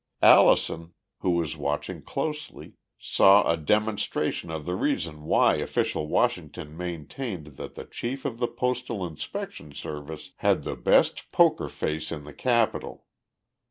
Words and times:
Allison, 0.23 0.95
who 1.19 1.29
was 1.29 1.55
watching 1.55 2.01
closely, 2.01 2.73
saw 2.97 3.47
a 3.47 3.55
demonstration 3.55 4.49
of 4.49 4.65
the 4.65 4.73
reason 4.73 5.25
why 5.25 5.57
official 5.57 6.07
Washington 6.07 6.75
maintained 6.75 7.55
that 7.57 7.75
the 7.75 7.85
chief 7.85 8.25
of 8.25 8.39
the 8.39 8.47
Postal 8.47 9.05
Inspection 9.05 9.75
Service 9.75 10.31
had 10.37 10.63
the 10.63 10.75
best 10.75 11.31
"poker 11.31 11.69
face" 11.69 12.11
in 12.11 12.23
the 12.23 12.33
capital. 12.33 13.05